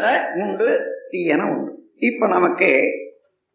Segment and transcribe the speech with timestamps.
[0.00, 1.72] நல்லத உண்டு தீயன உண்டு.
[1.96, 2.70] இப்ப நமக்கு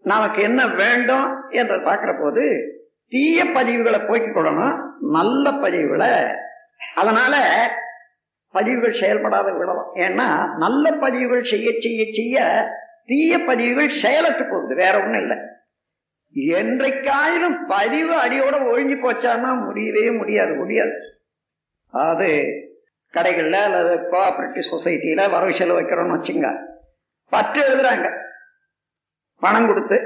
[0.04, 2.44] நமக்கு என்ன வேண்டும் என்று பார்க்கிற போது
[3.08, 6.36] தீய பதிவுகளை போக்கிக் கொள்ளணும் நல்ல பதிவுகளை.
[6.96, 7.36] அதனால
[8.52, 12.68] பதிவுகள் செயல்படாத விடலாம் ஏன்னா நல்ல பதிவுகள் செய்ய செய்ய செய்ய
[13.06, 15.38] தீய பதிவுகள் செயலற்று போகுது வேற ஒண்ணும் இல்லை.
[16.36, 20.96] என்றைக்காயிலும் பதிவு அடியோட ஒழிஞ்சு போச்சான்னா முடியவே முடியாது முடியாது.
[21.88, 22.32] அது
[23.16, 26.50] கடைகளில் அல்லது கோஆப்ரேட்டிவ் சொசைட்டியில வரவு செலவு வைக்கிறோம்னு வச்சுங்க
[27.34, 28.08] பற்று எழுதுறாங்க.
[29.44, 29.98] பணம் கொடுத்து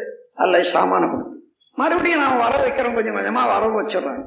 [0.43, 1.35] அல்ல சாமானம் கொடுத்து.
[1.79, 4.23] மறுபடியும் நான் வரவு வைக்கிறோம் கொஞ்சம் கொஞ்சமா வரவு வச்சிடுறாங்க.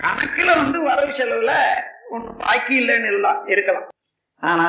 [0.00, 1.52] கணக்குல வந்து வரவு செலவுல
[2.14, 3.88] ஒன்றும் பாக்கி இல்லைன்னு இல்லை இருக்கலாம்.
[4.50, 4.68] ஆனா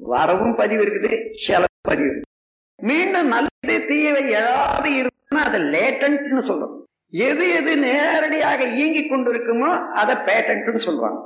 [0.00, 1.12] வரவும் பதிவு இருக்குது
[1.46, 2.34] செலவு பதிவு இருக்குது.
[2.88, 6.74] மீண்டும் நல்லது தீயவை எழாது இருக்குன்னா அதை லேட்டன்ட்னு சொல்றோம்.
[7.26, 9.70] எது எது நேரடியாக இயங்கி கொண்டிருக்குமோ
[10.00, 11.20] அதை பேட்டன்ட்னு சொல்லுவாங்க.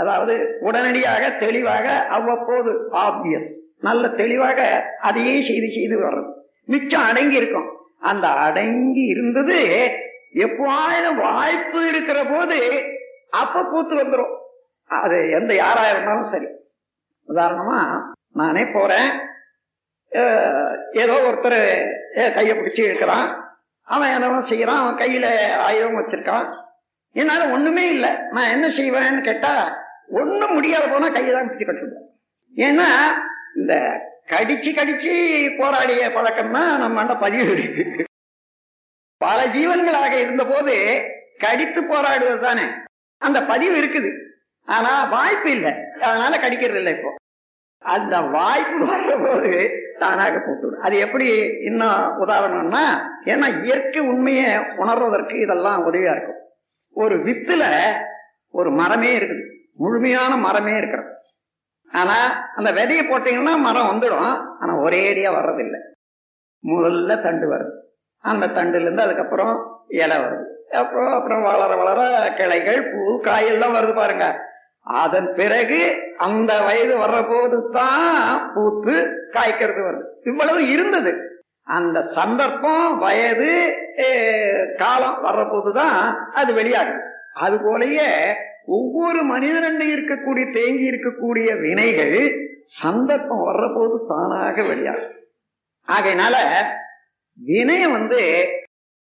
[0.00, 0.34] அதாவது
[0.66, 2.72] உடனடியாக தெளிவாக அவ்வப்போது
[3.04, 3.50] ஆப்வியஸ்
[3.86, 4.60] நல்ல தெளிவாக
[5.08, 6.30] அதையே செய்து செய்து வர்றது.
[6.72, 7.68] மிச்சம் அடங்கி இருக்கும்.
[8.10, 9.58] அந்த அடங்கி இருந்தது
[10.44, 12.58] எப்போதும் வாய்ப்பு இருக்கிற போது
[13.42, 14.34] அப்ப பூத்து வந்துடும்
[14.90, 16.48] அது எந்த யாரா இருந்தாலும் சரி.
[17.28, 17.78] உதாரணமா
[18.40, 19.10] நானே போறேன்.
[21.02, 21.60] ஏதோ ஒருத்தர்
[22.34, 23.28] கையை பிடிச்சி இருக்கிறான்
[23.88, 25.26] அவன் என்னவோ செய்யறான் அவன் கையில
[25.66, 26.46] ஆயுதம் வச்சிருக்கான்.
[27.16, 28.12] என்னால ஒண்ணுமே இல்லை.
[28.34, 29.54] நான் என்ன செய்வேன்னு கேட்டா
[30.08, 32.08] ஒண்ணும் முடியாத போனா கையை தான் பிடிச்சு கட்டுவோம்
[32.56, 32.88] ஏன்னா
[33.56, 33.74] இந்த
[34.28, 37.52] கடிச்சு கடிச்சு போராடிய பழக்கம் தான் நம்ம பதிவு.
[37.52, 38.06] இருக்கு
[39.18, 41.02] பல ஜீவன்களாக இருந்த போது
[41.38, 42.62] கடித்து போராடுவது தானே.
[43.18, 44.10] அந்த பதிவு இருக்குது.
[44.64, 45.70] ஆனா வாய்ப்பு இல்லை.
[46.00, 47.16] அதனால கடிக்கிறது இல்லை இப்போ.
[47.78, 50.80] அந்த வாய்ப்பு வர்ற போது தானாக போட்டுவிடும்.
[50.80, 51.26] அது எப்படி
[51.60, 52.84] இன்னும் உதாரணம்னா
[53.24, 56.40] ஏன்னா இயற்கை உண்மையை உணர்வதற்கு இதெல்லாம் உதவியா இருக்கும்.
[56.90, 57.92] ஒரு வித்துல
[58.50, 59.53] ஒரு மரமே இருக்குது.
[59.76, 61.12] முழுமையான மரமே இருக்கிறது.
[61.92, 62.16] ஆனா
[62.54, 64.30] அந்த விதையை போட்டீங்கன்னா மரம் வந்துடும்.
[64.60, 65.80] ஆனா ஒரேடியா வர்றதில்லை.
[66.64, 67.74] முதல்ல தண்டு வருது.
[68.24, 69.54] அந்த தண்டுல இருந்து அதுக்கப்புறம்
[69.88, 70.44] இலை வருது.
[70.70, 74.26] அப்புறம் அப்புறம் வளர வளர கிளைகள் பூ காயெல்லாம் வருது பாருங்க.
[74.80, 78.94] அதன் பிறகு அந்த வயது வர்ற போது தான் பூத்து
[79.32, 80.04] காய்க்கிறது வருது.
[80.24, 81.12] இவ்வளவு இருந்தது.
[81.62, 83.52] அந்த சந்தர்ப்பம் வயது
[84.76, 86.00] காலம் வர்ற போதுதான்
[86.32, 87.04] அது வெளியாகும்
[87.34, 88.10] அது போலயே
[88.66, 92.32] ஒவ்வொரு மனிதனண்டை இருக்கக்கூடிய தேங்கி இருக்கக்கூடிய வினைகள்
[92.62, 95.12] சந்தர்ப்பம் வர்ற போது தானாக வெளியாகும்.
[95.86, 96.34] ஆகையினால
[97.46, 98.46] வினயம் வந்து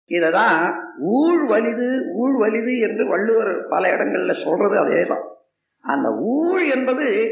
[0.09, 5.27] இததான் ஊழ் வலிது ஊழ் வலிது என்று வள்ளுவர் பல இடங்கள்ல சொல்றது அதேதான்
[5.79, 7.31] அந்த ஊழ் என்பது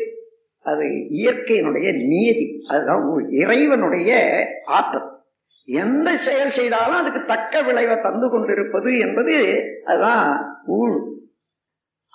[0.64, 3.30] அது இயற்கையினுடைய நியதி அதுதான் ஊழ்.
[3.30, 4.28] இறைவனுடைய
[4.66, 5.20] ஆற்றல்.
[5.66, 11.20] எந்த செயல் செய்தாலும் அதுக்கு தக்க விளைவை தந்து கொண்டிருப்பது என்பது அதுதான் ஊழ்.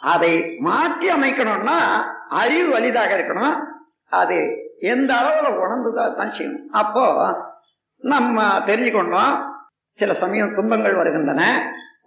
[0.03, 1.79] அதை மாற்றி அமைக்கணும்னா
[2.41, 3.57] அறிவு வலிதாக இருக்கணும்.
[4.21, 4.39] அது
[4.93, 6.67] எந்த அளவுல உணர்ந்துதான் தான் செய்யணும்.
[6.83, 7.05] அப்போ
[8.03, 9.35] நம்ம தெரிஞ்சுக்கொண்டோம்
[9.99, 11.43] சில சமயம் துன்பங்கள் வருகின்றன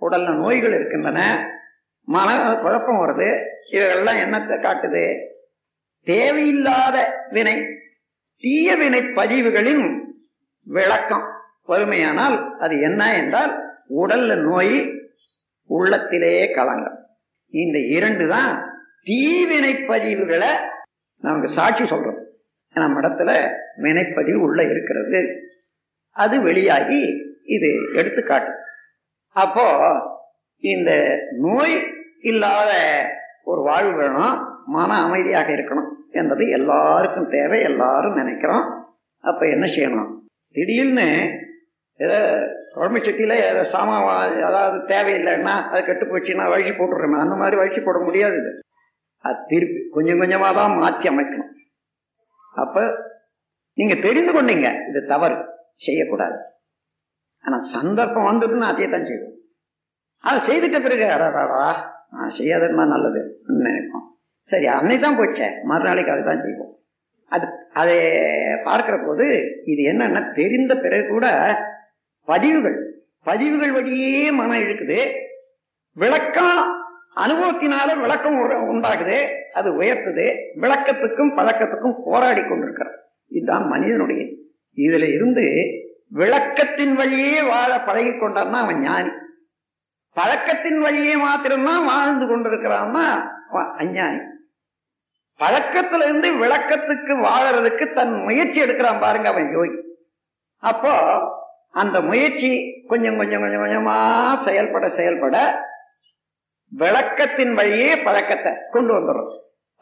[0.05, 1.19] உடல்ல நோய்கள் இருக்கின்றன
[2.07, 2.29] மன
[2.61, 3.29] குழப்பம் வருது
[3.69, 5.03] இதெல்லாம் என்னத்தை காட்டுது?
[6.07, 6.97] தேவையில்லாத
[7.29, 7.55] வினை
[8.43, 9.85] தீய வினை பதிவுகளின்
[10.63, 11.25] விளக்கம்.
[11.67, 13.53] வறுமையானால் அது என்ன என்றால்
[14.01, 14.77] உடல்ல நோய்
[15.69, 16.97] உள்ளத்திலேயே கலங்கம்.
[17.49, 18.71] இந்த இரண்டு தான்
[19.03, 20.51] தீவினை பதிவுகளை
[21.17, 22.23] நமக்கு சாட்சி சொல்றோம்.
[22.73, 25.27] நம்ம இடத்துல வினைப்பதிவு உள்ள இருக்கிறது.
[26.11, 28.51] அது வெளியாகி இது எடுத்துக்காட்டு.
[29.33, 29.91] அப்போ
[30.57, 31.83] இந்த நோய்
[32.21, 32.71] இல்லாத
[33.43, 38.93] ஒரு வாழ்வு வேணும் மன அமைதியாக இருக்கணும் என்பது எல்லாருக்கும் தேவை எல்லாரும் நினைக்கிறோம்.
[39.19, 40.17] அப்ப என்ன செய்யணும்?
[40.51, 41.29] திடீர்னு
[41.97, 42.19] ஏதோ
[42.73, 43.35] குழம்பு சட்டியில்
[43.73, 48.51] சாமா சாமான் அதாவது தேவையில்லைன்னா அது கெட்டு போச்சுன்னா வழிச்சு போட்டுடுறோமே அந்த மாதிரி வழிச்சு போட முடியாது இது.
[49.27, 51.53] அது திருப்பி கொஞ்சம் கொஞ்சமாக தான் மாற்றி அமைக்கணும்.
[52.55, 52.83] அப்போ
[53.77, 55.37] நீங்கள் தெரிந்து கொண்டீங்க இது தவறு.
[55.85, 56.37] செய்யக்கூடாது.
[57.45, 59.35] ஆனால் சந்தர்ப்பம் வந்ததுன்னு அதையே தான் செய்வோம்.
[60.23, 61.63] அதை செய்துட்ட பிறகு அடாடாடா
[62.15, 63.21] நான் செய்யாததுமா நல்லது
[63.65, 64.05] நினைப்போம்.
[64.49, 65.47] சரி அன்னைக்கு தான் போச்சே.
[65.71, 66.73] மறுநாளைக்கு அதை தான் செய்வோம்.
[67.31, 67.45] அது
[67.81, 67.97] அதை
[68.67, 69.25] பார்க்குற போது
[69.71, 71.27] இது என்னன்னா தெரிந்த பிறகு கூட
[72.29, 72.77] பதிவுகள்.
[73.23, 74.99] பதிவுகள் வழியே மனம் இழுக்குது.
[75.93, 76.83] விளக்கம்
[77.15, 78.37] அனுபவத்தினால விளக்கம்
[78.73, 79.17] உண்டாகுது.
[79.53, 80.25] அது உயர்த்துது.
[80.61, 82.95] விளக்கத்துக்கும் பழக்கத்துக்கும் போராடி கொண்டிருக்கிறது.
[83.27, 84.25] இதுதான் மனிதனுடைய
[84.75, 85.41] இதுல இருந்து
[86.13, 89.09] விளக்கத்தின் வழியே வாழ பழகி கொண்டான்னா அவன் ஞானி.
[90.13, 93.27] பழக்கத்தின் வழியே மாத்திரம்தான் வாழ்ந்து கொண்டிருக்கிறான்னா
[93.77, 94.19] அஞ்ஞானி.
[95.39, 99.77] பழக்கத்துல இருந்து விளக்கத்துக்கு வாழறதுக்கு தன் முயற்சி எடுக்கிறான் பாருங்க அவன் யோகி.
[100.57, 100.93] அப்போ
[101.73, 102.51] அந்த முயற்சி
[102.87, 103.97] கொஞ்சம் கொஞ்சம் கொஞ்சம் கொஞ்சமா
[104.37, 105.35] செயல்பட செயல்பட
[106.71, 109.29] விளக்கத்தின் வழியே பழக்கத்தை கொண்டு வந்துடும்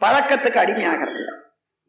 [0.01, 1.23] பழக்கத்துக்கு அடிமையாகிறது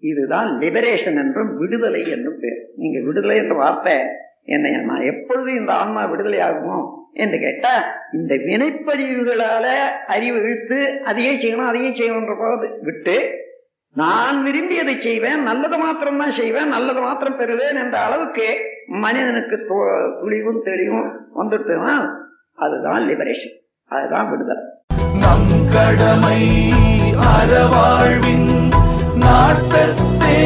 [0.02, 2.60] இதுதான் லிபரேஷன் என்றும் விடுதலை என்றும் பேர்.
[2.76, 3.94] நீங்க விடுதலை என்ற வார்த்தை
[4.46, 6.76] என்னை நான் எப்பொழுது இந்த ஆன்மா விடுதலை ஆகுமோ
[7.14, 7.72] என்று கேட்டா
[8.12, 9.66] இந்த வினைப்பதிவுகளால
[10.06, 13.16] அறிவு இழுத்து அதையே செய்யணும் அதையே செய்யணும்ன்ற போது விட்டு
[13.98, 18.46] நான் விரும்பியதை செய்வேன் நல்லது மாத்திரம் தான் செய்வேன் நல்லது மாத்திரம் பெறுவேன் என்ற அளவுக்கு
[18.86, 21.94] மனிதனுக்கு து- துளிவும் தெளிவும் வந்துட்டுனா
[22.54, 23.56] அதுதான் லிபரேஷன்
[23.90, 24.64] அதுதான் விடுதலை.
[25.20, 26.40] நம் கடமை
[27.30, 28.48] அறவாழ்வின்
[29.14, 30.38] நாட்டத்தே.